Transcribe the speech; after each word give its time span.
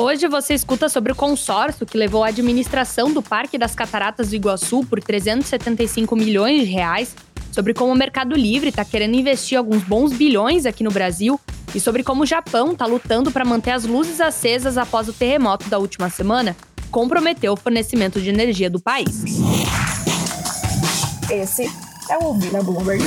Hoje 0.00 0.26
você 0.28 0.54
escuta 0.54 0.88
sobre 0.88 1.12
o 1.12 1.14
consórcio 1.14 1.84
que 1.84 1.98
levou 1.98 2.24
a 2.24 2.28
administração 2.28 3.12
do 3.12 3.20
Parque 3.20 3.58
das 3.58 3.74
Cataratas 3.74 4.30
do 4.30 4.34
Iguaçu 4.34 4.82
por 4.82 4.98
375 4.98 6.16
milhões 6.16 6.62
de 6.62 6.72
reais, 6.72 7.14
sobre 7.52 7.74
como 7.74 7.92
o 7.92 7.94
Mercado 7.94 8.34
Livre 8.34 8.70
está 8.70 8.82
querendo 8.82 9.14
investir 9.14 9.58
alguns 9.58 9.82
bons 9.82 10.14
bilhões 10.14 10.64
aqui 10.64 10.82
no 10.82 10.90
Brasil 10.90 11.38
e 11.74 11.78
sobre 11.78 12.02
como 12.02 12.22
o 12.22 12.26
Japão 12.26 12.72
está 12.72 12.86
lutando 12.86 13.30
para 13.30 13.44
manter 13.44 13.72
as 13.72 13.84
luzes 13.84 14.22
acesas 14.22 14.78
após 14.78 15.06
o 15.06 15.12
terremoto 15.12 15.68
da 15.68 15.78
última 15.78 16.08
semana, 16.08 16.56
comprometeu 16.90 17.52
o 17.52 17.56
fornecimento 17.56 18.22
de 18.22 18.30
energia 18.30 18.70
do 18.70 18.80
país. 18.80 19.22
Esse 21.30 21.70
é 22.08 22.16
o 22.16 22.24
Ouvir 22.24 22.52
Bloomberg 22.52 23.04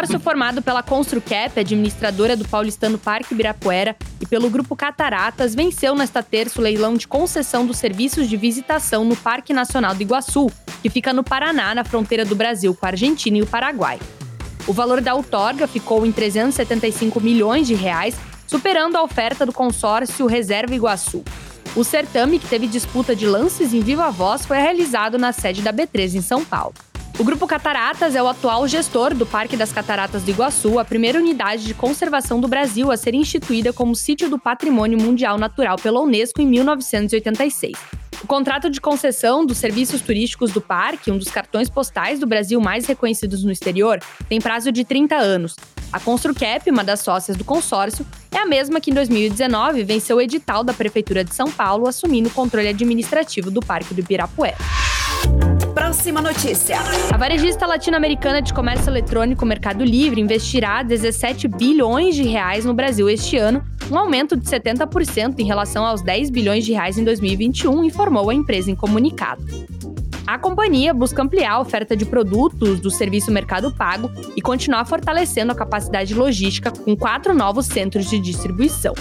consórcio 0.00 0.20
formado 0.20 0.62
pela 0.62 0.82
Construcap, 0.82 1.60
administradora 1.60 2.34
do 2.34 2.48
paulistano 2.48 2.96
Parque 2.96 3.34
Ibirapuera, 3.34 3.94
e 4.18 4.24
pelo 4.24 4.48
Grupo 4.48 4.74
Cataratas, 4.74 5.54
venceu 5.54 5.94
nesta 5.94 6.22
terça 6.22 6.58
o 6.58 6.62
leilão 6.62 6.94
de 6.94 7.06
concessão 7.06 7.66
dos 7.66 7.76
serviços 7.76 8.26
de 8.26 8.34
visitação 8.34 9.04
no 9.04 9.14
Parque 9.14 9.52
Nacional 9.52 9.94
do 9.94 10.00
Iguaçu, 10.00 10.50
que 10.80 10.88
fica 10.88 11.12
no 11.12 11.22
Paraná, 11.22 11.74
na 11.74 11.84
fronteira 11.84 12.24
do 12.24 12.34
Brasil 12.34 12.74
com 12.74 12.86
a 12.86 12.88
Argentina 12.88 13.36
e 13.36 13.42
o 13.42 13.46
Paraguai. 13.46 13.98
O 14.66 14.72
valor 14.72 15.02
da 15.02 15.14
outorga 15.14 15.66
ficou 15.66 16.06
em 16.06 16.12
375 16.12 17.20
milhões 17.20 17.66
de 17.66 17.74
reais, 17.74 18.16
superando 18.46 18.96
a 18.96 19.02
oferta 19.02 19.44
do 19.44 19.52
consórcio 19.52 20.26
Reserva 20.26 20.74
Iguaçu. 20.74 21.22
O 21.76 21.84
certame, 21.84 22.38
que 22.38 22.48
teve 22.48 22.66
disputa 22.66 23.14
de 23.14 23.26
lances 23.26 23.74
em 23.74 23.80
viva 23.80 24.10
voz, 24.10 24.46
foi 24.46 24.56
realizado 24.56 25.18
na 25.18 25.30
sede 25.30 25.60
da 25.60 25.74
B3 25.74 26.14
em 26.14 26.22
São 26.22 26.42
Paulo. 26.42 26.74
O 27.20 27.22
Grupo 27.22 27.46
Cataratas 27.46 28.14
é 28.16 28.22
o 28.22 28.26
atual 28.26 28.66
gestor 28.66 29.12
do 29.14 29.26
Parque 29.26 29.54
das 29.54 29.70
Cataratas 29.70 30.22
do 30.22 30.30
Iguaçu, 30.30 30.78
a 30.78 30.84
primeira 30.86 31.18
unidade 31.18 31.66
de 31.66 31.74
conservação 31.74 32.40
do 32.40 32.48
Brasil 32.48 32.90
a 32.90 32.96
ser 32.96 33.12
instituída 33.12 33.74
como 33.74 33.94
sítio 33.94 34.30
do 34.30 34.38
Patrimônio 34.38 34.98
Mundial 34.98 35.36
Natural 35.36 35.76
pela 35.76 36.00
Unesco 36.00 36.40
em 36.40 36.46
1986. 36.46 37.76
O 38.24 38.26
contrato 38.26 38.70
de 38.70 38.80
concessão 38.80 39.44
dos 39.44 39.58
serviços 39.58 40.00
turísticos 40.00 40.50
do 40.50 40.62
parque, 40.62 41.10
um 41.10 41.18
dos 41.18 41.28
cartões 41.28 41.68
postais 41.68 42.18
do 42.18 42.26
Brasil 42.26 42.58
mais 42.58 42.86
reconhecidos 42.86 43.44
no 43.44 43.52
exterior, 43.52 44.00
tem 44.26 44.40
prazo 44.40 44.72
de 44.72 44.82
30 44.82 45.14
anos. 45.14 45.56
A 45.92 46.00
Construcap, 46.00 46.70
uma 46.70 46.82
das 46.82 47.00
sócias 47.00 47.36
do 47.36 47.44
consórcio, 47.44 48.06
é 48.34 48.38
a 48.38 48.46
mesma 48.46 48.80
que 48.80 48.90
em 48.90 48.94
2019 48.94 49.84
venceu 49.84 50.16
o 50.16 50.22
edital 50.22 50.64
da 50.64 50.72
Prefeitura 50.72 51.22
de 51.22 51.34
São 51.34 51.52
Paulo, 51.52 51.86
assumindo 51.86 52.30
o 52.30 52.32
controle 52.32 52.68
administrativo 52.68 53.50
do 53.50 53.60
Parque 53.60 53.92
do 53.92 54.00
Ibirapuera. 54.00 54.56
Próxima 55.74 56.20
notícia. 56.20 56.78
A 57.12 57.16
varejista 57.16 57.66
latino-americana 57.66 58.42
de 58.42 58.52
comércio 58.52 58.90
eletrônico 58.90 59.46
Mercado 59.46 59.84
Livre 59.84 60.20
investirá 60.20 60.82
17 60.82 61.46
bilhões 61.46 62.16
de 62.16 62.24
reais 62.24 62.64
no 62.64 62.74
Brasil 62.74 63.08
este 63.08 63.36
ano, 63.36 63.62
um 63.90 63.96
aumento 63.96 64.36
de 64.36 64.44
70% 64.44 65.38
em 65.38 65.44
relação 65.44 65.84
aos 65.84 66.02
10 66.02 66.30
bilhões 66.30 66.64
de 66.64 66.72
reais 66.72 66.98
em 66.98 67.04
2021, 67.04 67.84
informou 67.84 68.30
a 68.30 68.34
empresa 68.34 68.70
em 68.70 68.74
comunicado. 68.74 69.44
A 70.26 70.38
companhia 70.38 70.94
busca 70.94 71.22
ampliar 71.22 71.52
a 71.52 71.60
oferta 71.60 71.96
de 71.96 72.04
produtos 72.04 72.80
do 72.80 72.90
serviço 72.90 73.30
Mercado 73.30 73.72
Pago 73.74 74.10
e 74.36 74.40
continuar 74.40 74.84
fortalecendo 74.84 75.52
a 75.52 75.56
capacidade 75.56 76.14
logística 76.14 76.70
com 76.70 76.96
quatro 76.96 77.34
novos 77.34 77.66
centros 77.66 78.08
de 78.08 78.18
distribuição. 78.18 78.94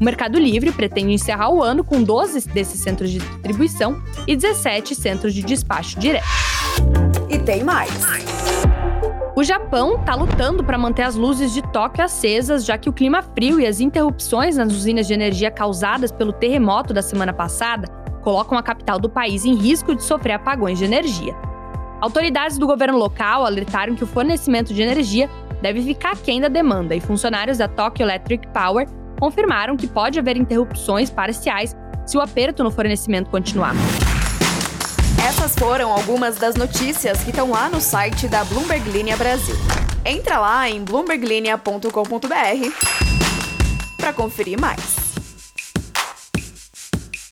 O 0.00 0.04
Mercado 0.04 0.38
Livre 0.38 0.72
pretende 0.72 1.12
encerrar 1.12 1.50
o 1.50 1.62
ano 1.62 1.84
com 1.84 2.02
12 2.02 2.48
desses 2.48 2.80
centros 2.80 3.10
de 3.10 3.18
distribuição 3.18 4.02
e 4.26 4.34
17 4.34 4.94
centros 4.94 5.32
de 5.32 5.42
despacho 5.42 5.98
direto. 5.98 6.26
E 7.30 7.38
tem 7.38 7.62
mais. 7.62 7.90
O 9.36 9.42
Japão 9.42 9.96
está 9.98 10.14
lutando 10.14 10.64
para 10.64 10.78
manter 10.78 11.02
as 11.02 11.14
luzes 11.14 11.52
de 11.52 11.62
Tóquio 11.72 12.04
acesas, 12.04 12.64
já 12.64 12.78
que 12.78 12.88
o 12.88 12.92
clima 12.92 13.22
frio 13.22 13.60
e 13.60 13.66
as 13.66 13.80
interrupções 13.80 14.56
nas 14.56 14.72
usinas 14.72 15.06
de 15.06 15.14
energia 15.14 15.50
causadas 15.50 16.12
pelo 16.12 16.32
terremoto 16.32 16.92
da 16.92 17.02
semana 17.02 17.32
passada 17.32 17.88
colocam 18.22 18.56
a 18.56 18.62
capital 18.62 18.98
do 18.98 19.08
país 19.08 19.44
em 19.44 19.54
risco 19.54 19.94
de 19.94 20.02
sofrer 20.02 20.32
apagões 20.32 20.78
de 20.78 20.84
energia. 20.84 21.34
Autoridades 22.00 22.58
do 22.58 22.66
governo 22.66 22.96
local 22.96 23.44
alertaram 23.44 23.94
que 23.94 24.04
o 24.04 24.06
fornecimento 24.06 24.72
de 24.72 24.82
energia 24.82 25.28
deve 25.60 25.82
ficar 25.82 26.12
aquém 26.12 26.40
da 26.40 26.48
demanda 26.48 26.94
e 26.94 27.00
funcionários 27.00 27.58
da 27.58 27.68
Tokyo 27.68 28.04
Electric 28.04 28.46
Power 28.48 28.88
confirmaram 29.24 29.74
que 29.74 29.86
pode 29.86 30.18
haver 30.18 30.36
interrupções 30.36 31.08
parciais 31.08 31.74
se 32.04 32.14
o 32.18 32.20
aperto 32.20 32.62
no 32.62 32.70
fornecimento 32.70 33.30
continuar. 33.30 33.74
Essas 35.26 35.54
foram 35.54 35.90
algumas 35.90 36.36
das 36.36 36.56
notícias 36.56 37.24
que 37.24 37.30
estão 37.30 37.50
lá 37.50 37.70
no 37.70 37.80
site 37.80 38.28
da 38.28 38.44
Bloomberg 38.44 38.86
Linha 38.90 39.16
Brasil. 39.16 39.56
Entra 40.04 40.38
lá 40.38 40.68
em 40.68 40.84
bloomberglinea.com.br 40.84 41.88
para 43.96 44.12
conferir 44.12 44.60
mais. 44.60 45.03